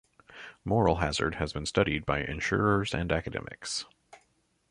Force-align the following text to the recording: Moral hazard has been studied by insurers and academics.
Moral 0.65 0.95
hazard 0.95 1.35
has 1.35 1.53
been 1.53 1.67
studied 1.67 2.07
by 2.07 2.21
insurers 2.21 2.91
and 2.95 3.11
academics. 3.11 3.85